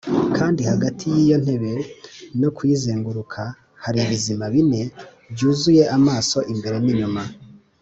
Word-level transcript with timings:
kandi 0.37 0.61
hagati 0.71 1.03
y’iyo 1.13 1.37
ntebe 1.43 1.71
no 2.41 2.49
kuyizenguruka 2.55 3.41
hari 3.83 3.97
ibizima 4.05 4.45
bine 4.53 4.81
byuzuye 5.33 5.83
amaso 5.97 6.37
imbere 6.53 6.77
n’inyuma. 6.83 7.21